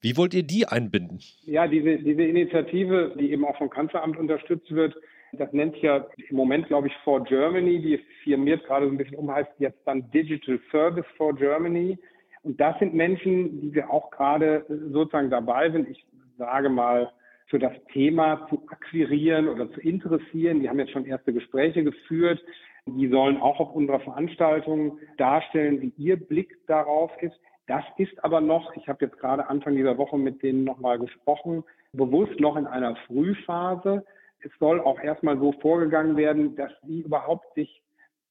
Wie 0.00 0.16
wollt 0.16 0.32
ihr 0.32 0.42
die 0.42 0.66
einbinden? 0.66 1.20
Ja, 1.44 1.66
diese, 1.66 1.98
diese 1.98 2.22
Initiative, 2.22 3.14
die 3.18 3.32
eben 3.32 3.44
auch 3.44 3.58
vom 3.58 3.68
Kanzleramt 3.68 4.16
unterstützt 4.16 4.70
wird, 4.70 4.94
das 5.32 5.52
nennt 5.52 5.74
sich 5.74 5.82
ja 5.82 6.06
im 6.28 6.36
Moment, 6.36 6.66
glaube 6.66 6.88
ich, 6.88 6.94
For 7.04 7.22
Germany, 7.22 7.80
die 7.80 8.00
firmiert 8.24 8.64
gerade 8.64 8.86
so 8.86 8.92
ein 8.92 8.98
bisschen 8.98 9.16
um, 9.16 9.30
heißt 9.30 9.50
jetzt 9.58 9.78
dann 9.84 10.10
Digital 10.10 10.58
Service 10.70 11.04
for 11.16 11.34
Germany. 11.34 11.98
Und 12.42 12.60
das 12.60 12.78
sind 12.78 12.94
Menschen, 12.94 13.60
die 13.60 13.74
wir 13.74 13.90
auch 13.90 14.10
gerade 14.10 14.64
sozusagen 14.68 15.30
dabei 15.30 15.70
sind. 15.70 15.88
Ich 15.88 16.06
sage 16.38 16.68
mal, 16.68 17.10
für 17.46 17.58
das 17.58 17.72
Thema 17.92 18.46
zu 18.48 18.62
akquirieren 18.68 19.48
oder 19.48 19.70
zu 19.72 19.80
interessieren. 19.80 20.60
Die 20.60 20.68
haben 20.68 20.78
jetzt 20.78 20.92
schon 20.92 21.04
erste 21.04 21.32
Gespräche 21.32 21.82
geführt. 21.82 22.40
Die 22.86 23.08
sollen 23.08 23.36
auch 23.36 23.60
auf 23.60 23.74
unserer 23.74 24.00
Veranstaltung 24.00 24.98
darstellen, 25.18 25.82
wie 25.82 25.92
ihr 25.98 26.16
Blick 26.16 26.56
darauf 26.66 27.10
ist. 27.20 27.38
Das 27.66 27.84
ist 27.98 28.24
aber 28.24 28.40
noch, 28.40 28.74
ich 28.76 28.88
habe 28.88 29.04
jetzt 29.04 29.18
gerade 29.18 29.48
Anfang 29.48 29.76
dieser 29.76 29.98
Woche 29.98 30.18
mit 30.18 30.42
denen 30.42 30.64
nochmal 30.64 30.98
gesprochen, 30.98 31.62
bewusst 31.92 32.40
noch 32.40 32.56
in 32.56 32.66
einer 32.66 32.96
Frühphase. 33.06 34.04
Es 34.40 34.50
soll 34.58 34.80
auch 34.80 34.98
erstmal 34.98 35.38
so 35.38 35.52
vorgegangen 35.60 36.16
werden, 36.16 36.56
dass 36.56 36.72
sie 36.86 37.02
überhaupt 37.02 37.54
sich 37.54 37.82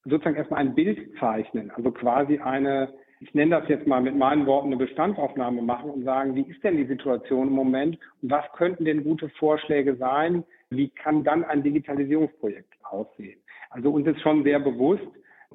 sozusagen 0.04 0.36
erstmal 0.36 0.60
ein 0.60 0.74
Bild 0.74 1.16
zeichnen, 1.18 1.70
also 1.70 1.90
quasi 1.90 2.38
eine 2.38 2.92
ich 3.20 3.34
nenne 3.34 3.60
das 3.60 3.68
jetzt 3.68 3.86
mal 3.86 4.00
mit 4.00 4.16
meinen 4.16 4.46
Worten, 4.46 4.68
eine 4.68 4.78
Bestandsaufnahme 4.78 5.60
machen 5.60 5.90
und 5.90 6.04
sagen, 6.04 6.34
wie 6.34 6.50
ist 6.50 6.64
denn 6.64 6.78
die 6.78 6.86
Situation 6.86 7.48
im 7.48 7.54
Moment 7.54 7.98
und 8.22 8.30
was 8.30 8.44
könnten 8.52 8.86
denn 8.86 9.04
gute 9.04 9.28
Vorschläge 9.28 9.94
sein? 9.96 10.42
Wie 10.70 10.88
kann 10.88 11.22
dann 11.22 11.44
ein 11.44 11.62
Digitalisierungsprojekt 11.62 12.72
aussehen? 12.82 13.38
Also 13.68 13.90
uns 13.90 14.06
ist 14.06 14.20
schon 14.22 14.42
sehr 14.42 14.58
bewusst, 14.58 15.06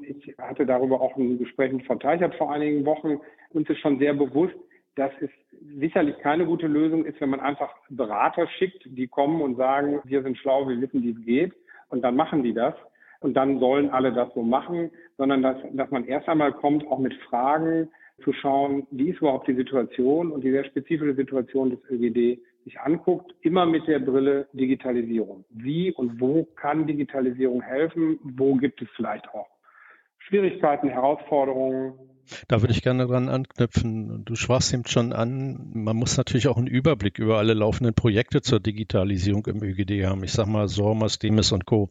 ich 0.02 0.36
hatte 0.38 0.66
darüber 0.66 1.02
auch 1.02 1.18
ein 1.18 1.40
Gespräch 1.40 1.72
mit 1.72 1.86
Frau 1.86 1.96
Teichert 1.96 2.36
vor 2.36 2.52
einigen 2.52 2.86
Wochen, 2.86 3.20
uns 3.50 3.68
ist 3.68 3.80
schon 3.80 3.98
sehr 3.98 4.14
bewusst, 4.14 4.56
dass 4.96 5.12
es 5.22 5.32
sicherlich 5.80 6.18
keine 6.20 6.46
gute 6.46 6.68
Lösung 6.68 7.04
ist, 7.04 7.20
wenn 7.20 7.32
man 7.32 7.40
einfach 7.40 7.74
Berater 7.90 8.48
schickt, 8.48 8.84
die 8.86 9.08
kommen 9.08 9.42
und 9.42 9.56
sagen, 9.56 10.02
wir 10.04 10.22
sind 10.22 10.38
schlau, 10.38 10.68
wir 10.70 10.80
wissen, 10.80 11.02
wie 11.02 11.12
es 11.12 11.26
geht, 11.26 11.54
und 11.90 12.04
dann 12.04 12.16
machen 12.16 12.44
die 12.44 12.54
das 12.54 12.76
und 13.26 13.34
dann 13.34 13.60
sollen 13.60 13.90
alle 13.90 14.14
das 14.14 14.32
so 14.36 14.44
machen, 14.44 14.92
sondern 15.18 15.42
dass, 15.42 15.58
dass 15.74 15.90
man 15.90 16.06
erst 16.06 16.30
einmal 16.30 16.54
kommt, 16.54 16.86
auch 16.86 17.00
mit 17.00 17.16
Fragen 17.28 17.90
zu 18.24 18.32
schauen, 18.34 18.86
wie 18.92 19.10
ist 19.10 19.18
überhaupt 19.18 19.48
die 19.48 19.56
Situation 19.56 20.32
und 20.32 20.44
die 20.44 20.52
sehr 20.52 20.64
spezifische 20.64 21.16
Situation 21.16 21.72
des 21.72 21.80
ÖGD 21.90 22.40
sich 22.66 22.80
anguckt, 22.80 23.34
immer 23.42 23.66
mit 23.66 23.88
der 23.88 23.98
Brille 23.98 24.48
Digitalisierung. 24.54 25.44
Wie 25.50 25.92
und 25.92 26.22
wo 26.22 26.44
kann 26.56 26.86
Digitalisierung 26.86 27.62
helfen? 27.62 28.20
Wo 28.22 28.54
gibt 28.54 28.80
es 28.84 28.88
vielleicht 28.96 29.28
auch 29.34 29.50
Schwierigkeiten, 30.20 30.88
Herausforderungen? 30.88 31.94
Da 32.48 32.62
würde 32.62 32.74
ich 32.74 32.82
gerne 32.82 33.08
dran 33.08 33.30
anknüpfen. 33.30 34.24
Du 34.26 34.36
sprachst 34.36 34.74
eben 34.74 34.86
schon 34.86 35.14
an, 35.14 35.72
man 35.74 35.96
muss 35.96 36.18
natürlich 36.18 36.48
auch 36.48 36.58
einen 36.58 36.68
Überblick 36.68 37.20
über 37.20 37.38
alle 37.38 37.54
laufenden 37.54 37.94
Projekte 37.94 38.42
zur 38.42 38.60
Digitalisierung 38.60 39.46
im 39.48 39.64
ÖGD 39.64 40.06
haben. 40.06 40.24
Ich 40.24 40.32
sage 40.32 40.50
mal 40.50 40.68
SORMAS, 40.68 41.20
DEMIS 41.20 41.52
und 41.52 41.66
Co. 41.66 41.90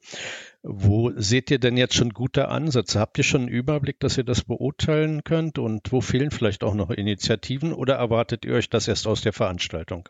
Wo 0.62 1.12
seht 1.14 1.50
ihr 1.50 1.58
denn 1.58 1.76
jetzt 1.76 1.94
schon 1.94 2.10
gute 2.10 2.48
Ansätze? 2.48 2.98
Habt 2.98 3.18
ihr 3.18 3.24
schon 3.24 3.42
einen 3.42 3.50
Überblick, 3.50 4.00
dass 4.00 4.16
ihr 4.16 4.24
das 4.24 4.44
beurteilen 4.44 5.22
könnt? 5.24 5.58
Und 5.58 5.92
wo 5.92 6.00
fehlen 6.00 6.30
vielleicht 6.30 6.64
auch 6.64 6.74
noch 6.74 6.90
Initiativen 6.90 7.72
oder 7.72 7.94
erwartet 7.94 8.44
ihr 8.44 8.54
euch 8.54 8.70
das 8.70 8.88
erst 8.88 9.06
aus 9.06 9.20
der 9.20 9.32
Veranstaltung? 9.32 10.08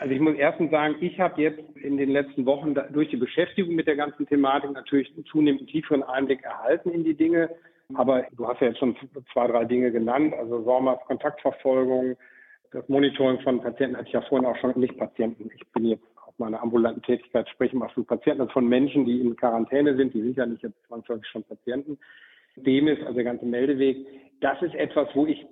Also 0.00 0.14
ich 0.14 0.20
muss 0.20 0.36
erstens 0.36 0.70
sagen, 0.70 0.96
ich 1.00 1.18
habe 1.20 1.40
jetzt 1.40 1.60
in 1.76 1.96
den 1.96 2.10
letzten 2.10 2.46
Wochen 2.46 2.74
durch 2.92 3.10
die 3.10 3.16
Beschäftigung 3.16 3.74
mit 3.74 3.86
der 3.86 3.96
ganzen 3.96 4.26
Thematik 4.26 4.72
natürlich 4.72 5.12
einen 5.14 5.24
zunehmend 5.26 5.68
tieferen 5.68 6.02
Einblick 6.02 6.42
erhalten 6.42 6.90
in 6.90 7.04
die 7.04 7.14
Dinge. 7.14 7.50
Aber 7.92 8.26
du 8.32 8.48
hast 8.48 8.60
ja 8.60 8.68
jetzt 8.68 8.78
schon 8.78 8.96
zwei, 9.32 9.46
drei 9.46 9.64
Dinge 9.64 9.92
genannt, 9.92 10.34
also 10.34 10.62
SORMAS 10.64 11.00
Kontaktverfolgung, 11.06 12.16
das 12.74 12.88
Monitoring 12.88 13.40
von 13.40 13.60
Patienten 13.60 13.96
hatte 13.96 14.08
ich 14.08 14.14
ja 14.14 14.22
vorhin 14.22 14.46
auch 14.46 14.56
schon, 14.56 14.72
nicht 14.80 14.98
Patienten. 14.98 15.48
Ich 15.54 15.66
bin 15.72 15.84
jetzt 15.84 16.02
auf 16.26 16.36
meiner 16.38 16.60
ambulanten 16.60 17.02
Tätigkeit, 17.02 17.48
spreche 17.48 17.76
mal 17.76 17.88
von 17.90 18.04
Patienten, 18.04 18.40
also 18.40 18.52
von 18.52 18.68
Menschen, 18.68 19.04
die 19.04 19.20
in 19.20 19.36
Quarantäne 19.36 19.96
sind, 19.96 20.12
die 20.12 20.22
sind 20.22 20.36
ja 20.36 20.46
nicht 20.46 20.62
jetzt 20.62 20.82
zwangsläufig 20.88 21.26
schon 21.28 21.44
Patienten. 21.44 21.98
Dem 22.56 22.88
ist 22.88 23.02
also 23.02 23.14
der 23.14 23.24
ganze 23.24 23.46
Meldeweg. 23.46 24.06
Das 24.40 24.60
ist 24.62 24.74
etwas, 24.74 25.08
wo 25.14 25.26
ich 25.26 25.46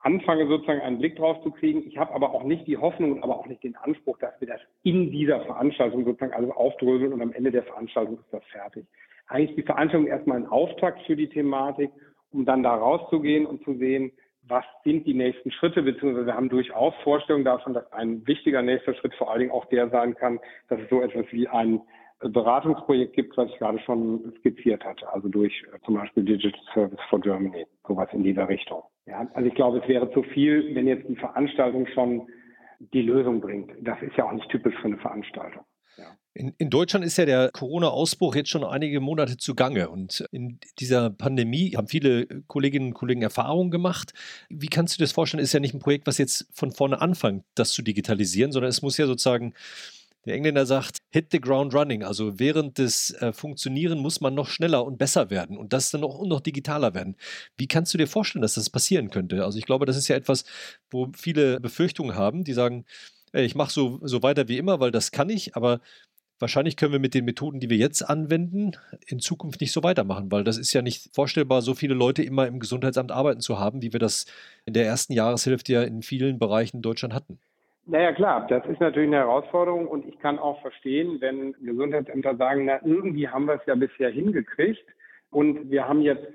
anfange 0.00 0.48
sozusagen 0.48 0.80
einen 0.80 0.98
Blick 0.98 1.16
drauf 1.16 1.40
zu 1.42 1.50
kriegen. 1.50 1.86
Ich 1.86 1.96
habe 1.96 2.12
aber 2.12 2.34
auch 2.34 2.42
nicht 2.42 2.66
die 2.66 2.76
Hoffnung, 2.76 3.22
aber 3.22 3.38
auch 3.38 3.46
nicht 3.46 3.62
den 3.62 3.76
Anspruch, 3.76 4.18
dass 4.18 4.38
wir 4.40 4.48
das 4.48 4.60
in 4.82 5.12
dieser 5.12 5.42
Veranstaltung 5.42 6.04
sozusagen 6.04 6.32
alles 6.32 6.50
aufdröseln 6.50 7.12
und 7.12 7.22
am 7.22 7.32
Ende 7.32 7.52
der 7.52 7.62
Veranstaltung 7.62 8.18
ist 8.18 8.32
das 8.32 8.44
fertig 8.46 8.84
eigentlich 9.26 9.56
die 9.56 9.62
Veranstaltung 9.62 10.08
erstmal 10.08 10.38
ein 10.38 10.46
Auftakt 10.46 11.02
für 11.06 11.16
die 11.16 11.28
Thematik, 11.28 11.90
um 12.32 12.44
dann 12.44 12.62
da 12.62 12.74
rauszugehen 12.74 13.46
und 13.46 13.64
zu 13.64 13.74
sehen, 13.74 14.12
was 14.46 14.64
sind 14.84 15.06
die 15.06 15.14
nächsten 15.14 15.50
Schritte, 15.50 15.82
beziehungsweise 15.82 16.26
wir 16.26 16.34
haben 16.34 16.50
durchaus 16.50 16.94
Vorstellungen 17.02 17.44
davon, 17.44 17.72
dass 17.72 17.90
ein 17.92 18.26
wichtiger 18.26 18.60
nächster 18.60 18.94
Schritt 18.94 19.14
vor 19.14 19.30
allen 19.30 19.40
Dingen 19.40 19.52
auch 19.52 19.64
der 19.66 19.88
sein 19.88 20.14
kann, 20.14 20.38
dass 20.68 20.80
es 20.80 20.90
so 20.90 21.00
etwas 21.00 21.24
wie 21.30 21.48
ein 21.48 21.80
Beratungsprojekt 22.20 23.14
gibt, 23.14 23.36
was 23.36 23.50
ich 23.50 23.58
gerade 23.58 23.78
schon 23.80 24.32
skizziert 24.38 24.84
hatte, 24.84 25.10
also 25.12 25.28
durch 25.28 25.52
äh, 25.72 25.78
zum 25.84 25.94
Beispiel 25.94 26.24
Digital 26.24 26.60
Service 26.72 27.00
for 27.10 27.20
Germany, 27.20 27.66
sowas 27.86 28.08
in 28.12 28.22
dieser 28.22 28.48
Richtung. 28.48 28.82
Ja, 29.06 29.28
also 29.34 29.48
ich 29.48 29.54
glaube, 29.54 29.78
es 29.78 29.88
wäre 29.88 30.10
zu 30.12 30.22
viel, 30.22 30.74
wenn 30.74 30.86
jetzt 30.86 31.08
die 31.08 31.16
Veranstaltung 31.16 31.86
schon 31.88 32.26
die 32.92 33.02
Lösung 33.02 33.40
bringt. 33.40 33.72
Das 33.80 34.00
ist 34.02 34.16
ja 34.16 34.26
auch 34.26 34.32
nicht 34.32 34.48
typisch 34.48 34.74
für 34.76 34.86
eine 34.86 34.98
Veranstaltung. 34.98 35.64
In, 36.36 36.52
in, 36.58 36.68
Deutschland 36.68 37.04
ist 37.04 37.16
ja 37.16 37.26
der 37.26 37.50
Corona-Ausbruch 37.52 38.34
jetzt 38.34 38.50
schon 38.50 38.64
einige 38.64 38.98
Monate 38.98 39.36
zugange 39.36 39.88
und 39.88 40.24
in 40.32 40.58
dieser 40.80 41.10
Pandemie 41.10 41.76
haben 41.76 41.86
viele 41.86 42.26
Kolleginnen 42.48 42.88
und 42.88 42.94
Kollegen 42.94 43.22
Erfahrungen 43.22 43.70
gemacht. 43.70 44.12
Wie 44.48 44.66
kannst 44.66 44.94
du 44.94 44.98
dir 44.98 45.04
das 45.04 45.12
vorstellen? 45.12 45.42
Ist 45.42 45.52
ja 45.52 45.60
nicht 45.60 45.74
ein 45.74 45.78
Projekt, 45.78 46.08
was 46.08 46.18
jetzt 46.18 46.48
von 46.52 46.72
vorne 46.72 47.00
anfängt, 47.00 47.44
das 47.54 47.70
zu 47.70 47.82
digitalisieren, 47.82 48.50
sondern 48.50 48.68
es 48.68 48.82
muss 48.82 48.96
ja 48.96 49.06
sozusagen, 49.06 49.54
der 50.26 50.34
Engländer 50.34 50.66
sagt, 50.66 50.98
hit 51.10 51.28
the 51.30 51.40
ground 51.40 51.72
running. 51.72 52.02
Also 52.02 52.36
während 52.40 52.78
des 52.78 53.10
äh, 53.12 53.32
Funktionieren 53.32 54.00
muss 54.00 54.20
man 54.20 54.34
noch 54.34 54.48
schneller 54.48 54.84
und 54.84 54.98
besser 54.98 55.30
werden 55.30 55.56
und 55.56 55.72
das 55.72 55.92
dann 55.92 56.02
und 56.02 56.28
noch 56.28 56.40
digitaler 56.40 56.94
werden. 56.94 57.14
Wie 57.56 57.68
kannst 57.68 57.94
du 57.94 57.98
dir 57.98 58.08
vorstellen, 58.08 58.42
dass 58.42 58.54
das 58.54 58.70
passieren 58.70 59.10
könnte? 59.10 59.44
Also 59.44 59.56
ich 59.56 59.66
glaube, 59.66 59.86
das 59.86 59.96
ist 59.96 60.08
ja 60.08 60.16
etwas, 60.16 60.44
wo 60.90 61.12
viele 61.16 61.60
Befürchtungen 61.60 62.16
haben, 62.16 62.42
die 62.42 62.54
sagen, 62.54 62.86
ich 63.32 63.54
mache 63.54 63.72
so, 63.72 64.00
so 64.02 64.22
weiter 64.22 64.48
wie 64.48 64.58
immer, 64.58 64.80
weil 64.80 64.92
das 64.92 65.10
kann 65.10 65.28
ich, 65.28 65.56
aber 65.56 65.80
wahrscheinlich 66.44 66.76
können 66.76 66.92
wir 66.92 66.98
mit 66.98 67.14
den 67.14 67.24
Methoden, 67.24 67.58
die 67.58 67.70
wir 67.70 67.78
jetzt 67.78 68.02
anwenden, 68.02 68.72
in 69.06 69.18
Zukunft 69.18 69.62
nicht 69.62 69.72
so 69.72 69.82
weitermachen, 69.82 70.30
weil 70.30 70.44
das 70.44 70.58
ist 70.58 70.74
ja 70.74 70.82
nicht 70.82 71.08
vorstellbar, 71.14 71.62
so 71.62 71.72
viele 71.72 71.94
Leute 71.94 72.22
immer 72.22 72.46
im 72.46 72.60
Gesundheitsamt 72.60 73.10
arbeiten 73.10 73.40
zu 73.40 73.58
haben, 73.58 73.80
wie 73.80 73.94
wir 73.94 73.98
das 73.98 74.26
in 74.66 74.74
der 74.74 74.84
ersten 74.84 75.14
Jahreshälfte 75.14 75.72
ja 75.72 75.82
in 75.84 76.02
vielen 76.02 76.38
Bereichen 76.38 76.76
in 76.76 76.82
Deutschland 76.82 77.14
hatten. 77.14 77.38
Naja, 77.86 78.12
klar, 78.12 78.46
das 78.46 78.62
ist 78.66 78.78
natürlich 78.78 79.06
eine 79.06 79.16
Herausforderung 79.16 79.88
und 79.88 80.06
ich 80.06 80.18
kann 80.18 80.38
auch 80.38 80.60
verstehen, 80.60 81.18
wenn 81.20 81.54
Gesundheitsämter 81.62 82.36
sagen, 82.36 82.66
na, 82.66 82.78
irgendwie 82.84 83.26
haben 83.26 83.46
wir 83.46 83.54
es 83.54 83.66
ja 83.66 83.74
bisher 83.74 84.10
hingekriegt 84.10 84.84
und 85.30 85.70
wir 85.70 85.88
haben 85.88 86.02
jetzt, 86.02 86.26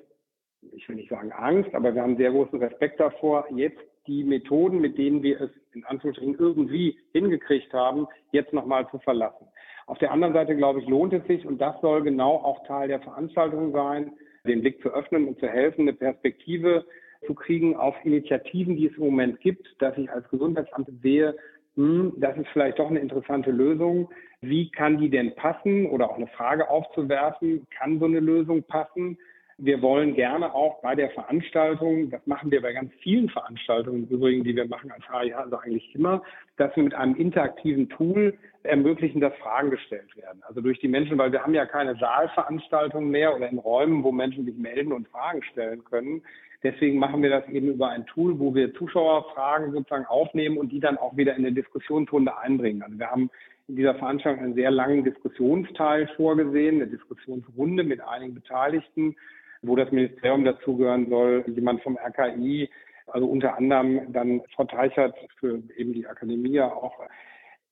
ich 0.72 0.90
will 0.90 0.96
nicht 0.96 1.10
sagen 1.10 1.32
Angst, 1.32 1.76
aber 1.76 1.94
wir 1.94 2.02
haben 2.02 2.18
sehr 2.18 2.32
großen 2.32 2.58
Respekt 2.58 3.00
davor, 3.00 3.46
jetzt 3.56 3.78
die 4.08 4.24
Methoden, 4.24 4.82
mit 4.82 4.98
denen 4.98 5.22
wir 5.22 5.40
es 5.40 5.52
in 5.74 5.86
Anführungsstrichen 5.86 6.40
irgendwie 6.40 6.98
hingekriegt 7.12 7.72
haben, 7.74 8.08
jetzt 8.32 8.54
nochmal 8.54 8.90
zu 8.90 8.98
verlassen. 8.98 9.46
Auf 9.90 9.98
der 9.98 10.12
anderen 10.12 10.36
Seite, 10.36 10.56
glaube 10.56 10.82
ich, 10.82 10.88
lohnt 10.88 11.14
es 11.14 11.26
sich, 11.26 11.48
und 11.48 11.60
das 11.60 11.82
soll 11.82 12.04
genau 12.04 12.36
auch 12.36 12.64
Teil 12.68 12.90
der 12.90 13.00
Veranstaltung 13.00 13.72
sein, 13.72 14.12
den 14.46 14.62
Blick 14.62 14.80
zu 14.84 14.90
öffnen 14.90 15.28
und 15.28 15.40
zu 15.40 15.48
helfen, 15.48 15.82
eine 15.82 15.94
Perspektive 15.94 16.86
zu 17.26 17.34
kriegen 17.34 17.76
auf 17.76 17.96
Initiativen, 18.04 18.76
die 18.76 18.86
es 18.86 18.98
im 18.98 19.06
Moment 19.06 19.40
gibt, 19.42 19.68
dass 19.80 19.98
ich 19.98 20.08
als 20.12 20.30
Gesundheitsamt 20.30 20.90
sehe, 21.02 21.36
hm, 21.76 22.14
das 22.18 22.38
ist 22.38 22.50
vielleicht 22.54 22.78
doch 22.78 22.92
eine 22.92 23.00
interessante 23.00 23.50
Lösung. 23.50 24.10
Wie 24.42 24.70
kann 24.70 25.00
die 25.00 25.10
denn 25.10 25.34
passen? 25.34 25.88
Oder 25.88 26.12
auch 26.12 26.18
eine 26.18 26.28
Frage 26.28 26.70
aufzuwerfen, 26.70 27.66
kann 27.72 27.98
so 27.98 28.06
eine 28.06 28.20
Lösung 28.20 28.62
passen? 28.62 29.18
Wir 29.62 29.82
wollen 29.82 30.16
gerne 30.16 30.54
auch 30.56 30.82
bei 30.82 30.96
der 30.96 31.10
Veranstaltung, 31.10 32.10
das 32.10 32.26
machen 32.26 32.50
wir 32.50 32.62
bei 32.62 32.72
ganz 32.72 32.94
vielen 33.02 33.28
Veranstaltungen 33.28 34.08
im 34.08 34.16
Übrigen, 34.16 34.42
die 34.46 34.56
wir 34.56 34.66
machen 34.66 34.90
als 34.90 35.04
HIH, 35.12 35.36
also 35.36 35.58
eigentlich 35.58 35.94
immer, 35.94 36.24
dass 36.56 36.74
wir 36.78 36.84
mit 36.84 36.94
einem 36.94 37.16
interaktiven 37.16 37.90
Tool 37.90 38.38
ermöglichen, 38.64 39.20
dass 39.20 39.36
Fragen 39.36 39.70
gestellt 39.70 40.16
werden. 40.16 40.42
Also 40.48 40.62
durch 40.62 40.80
die 40.80 40.88
Menschen, 40.88 41.18
weil 41.18 41.34
wir 41.34 41.44
haben 41.44 41.54
ja 41.54 41.66
keine 41.66 41.98
Saalveranstaltungen 41.98 43.10
mehr 43.10 43.36
oder 43.36 43.50
in 43.50 43.58
Räumen, 43.58 44.02
wo 44.02 44.14
Menschen 44.14 44.46
sich 44.46 44.56
melden 44.56 44.94
und 44.94 45.10
Fragen 45.10 45.44
stellen 45.44 45.84
können. 45.84 46.22
Deswegen 46.64 46.98
machen 46.98 47.22
wir 47.22 47.30
das 47.30 47.46
eben 47.50 47.68
über 47.68 47.90
ein 47.90 48.06
Tool, 48.06 48.40
wo 48.40 48.56
wir 48.56 48.74
Zuschauerfragen 48.76 49.74
sozusagen 49.74 50.06
aufnehmen 50.06 50.58
und 50.58 50.72
die 50.72 50.80
dann 50.80 50.98
auch 50.98 51.18
wieder 51.18 51.36
in 51.36 51.46
eine 51.46 51.54
Diskussionsrunde 51.54 52.38
einbringen. 52.38 52.82
Also 52.82 52.98
wir 52.98 53.12
haben 53.12 53.30
in 53.68 53.76
dieser 53.76 53.96
Veranstaltung 53.96 54.46
einen 54.46 54.56
sehr 54.56 54.72
langen 54.72 55.04
Diskussionsteil 55.04 56.08
vorgesehen, 56.16 56.76
eine 56.76 56.88
Diskussionsrunde 56.88 57.84
mit 57.84 58.00
einigen 58.00 58.34
Beteiligten 58.34 59.18
wo 59.62 59.76
das 59.76 59.92
Ministerium 59.92 60.46
dazugehören 60.46 61.10
soll, 61.10 61.44
jemand 61.48 61.82
vom 61.84 61.98
RKI, 61.98 62.70
also 63.08 63.28
unter 63.28 63.58
anderem 63.58 64.12
dann 64.14 64.42
Frau 64.56 64.66
Teichert 64.66 65.16
für 65.40 65.62
eben 65.76 65.94
die 65.94 66.08
Akademie 66.08 66.62
auch. 66.62 66.94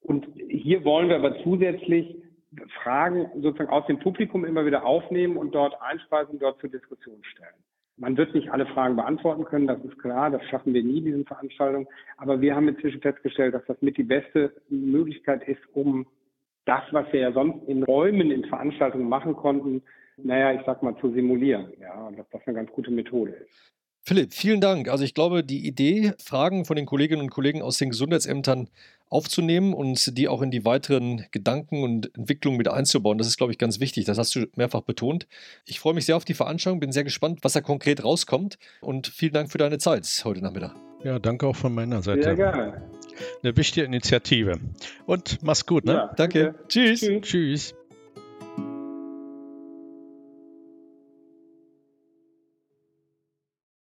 Und 0.02 0.28
hier 0.36 0.84
wollen 0.84 1.10
wir 1.10 1.18
aber 1.18 1.42
zusätzlich 1.44 2.16
Fragen 2.82 3.30
sozusagen 3.42 3.70
aus 3.70 3.86
dem 3.88 4.00
Publikum 4.00 4.46
immer 4.46 4.66
wieder 4.66 4.86
aufnehmen 4.86 5.38
und 5.38 5.54
dort 5.54 5.80
einspeisen, 5.82 6.40
dort 6.40 6.60
zur 6.60 6.70
Diskussion 6.70 7.24
stellen. 7.24 7.54
Man 7.98 8.16
wird 8.16 8.34
nicht 8.34 8.52
alle 8.52 8.68
Fragen 8.68 8.96
beantworten 8.96 9.44
können, 9.44 9.68
das 9.68 9.84
ist 9.84 9.98
klar, 10.00 10.30
das 10.30 10.44
schaffen 10.46 10.74
wir 10.74 10.84
nie, 10.84 11.02
diesen 11.02 11.26
Veranstaltungen. 11.26 11.88
Aber 12.18 12.42
wir 12.42 12.56
haben 12.56 12.68
inzwischen 12.68 13.02
festgestellt, 13.02 13.56
dass 13.56 13.66
das 13.66 13.82
mit 13.82 13.98
die 13.98 14.04
beste 14.04 14.54
Möglichkeit 14.70 15.48
ist, 15.48 15.62
um 15.74 16.06
das, 16.66 16.84
was 16.92 17.12
wir 17.12 17.22
ja 17.22 17.32
sonst 17.32 17.68
in 17.68 17.84
Räumen, 17.84 18.30
in 18.30 18.46
Veranstaltungen 18.46 19.10
machen 19.10 19.36
konnten, 19.36 19.82
naja, 20.18 20.54
ich 20.54 20.66
sag 20.66 20.84
mal, 20.84 20.96
zu 21.00 21.12
simulieren. 21.12 21.72
Ja, 21.80 22.08
und 22.08 22.18
dass 22.18 22.28
das 22.32 22.42
eine 22.46 22.56
ganz 22.56 22.72
gute 22.72 22.92
Methode 22.92 23.32
ist. 23.32 23.74
Philipp, 24.08 24.34
vielen 24.34 24.62
Dank. 24.62 24.88
Also 24.88 25.04
ich 25.04 25.14
glaube, 25.14 25.44
die 25.44 25.68
Idee, 25.68 26.14
Fragen 26.24 26.64
von 26.64 26.78
den 26.78 26.86
Kolleginnen 26.86 27.22
und 27.22 27.30
Kollegen 27.30 27.62
aus 27.62 27.78
den 27.78 27.90
Gesundheitsämtern 27.90 28.70
aufzunehmen 29.10 29.74
und 29.74 30.18
die 30.18 30.30
auch 30.30 30.42
in 30.42 30.50
die 30.50 30.64
weiteren 30.64 31.26
Gedanken 31.32 31.84
und 31.84 32.16
Entwicklungen 32.18 32.58
mit 32.58 32.70
einzubauen, 32.70 33.18
das 33.18 33.28
ist, 33.28 33.36
glaube 33.36 33.52
ich, 33.52 33.58
ganz 33.58 33.82
wichtig. 33.82 34.06
Das 34.06 34.18
hast 34.18 34.34
du 34.36 34.46
mehrfach 34.56 34.82
betont. 34.82 35.28
Ich 35.66 35.82
freue 35.82 35.94
mich 35.94 36.06
sehr 36.06 36.16
auf 36.16 36.24
die 36.24 36.36
Veranstaltung, 36.36 36.80
bin 36.80 36.94
sehr 36.94 37.04
gespannt, 37.04 37.40
was 37.42 37.52
da 37.52 37.60
konkret 37.60 38.04
rauskommt 38.04 38.58
und 38.80 39.08
vielen 39.08 39.34
Dank 39.34 39.52
für 39.52 39.58
deine 39.58 39.78
Zeit 39.78 40.06
heute 40.24 40.42
Nachmittag. 40.42 40.74
Ja, 41.04 41.20
danke 41.20 41.46
auch 41.46 41.56
von 41.56 41.76
meiner 41.76 42.02
Seite. 42.02 42.24
Sehr 42.24 42.36
gerne. 42.36 42.90
Eine 43.44 43.58
wichtige 43.58 43.86
Initiative. 43.86 44.60
Und 45.06 45.40
mach's 45.44 45.66
gut, 45.66 45.84
ne? 45.84 45.94
Ja, 45.94 46.14
danke. 46.16 46.56
Tschüss. 46.70 47.02
Tschüss. 47.02 47.22
Tschüss. 47.22 47.76